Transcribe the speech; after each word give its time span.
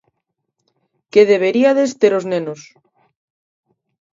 que 1.11 1.21
deberiades 1.31 1.91
ter 1.99 2.13
os 2.19 2.25
nenos. 2.31 2.61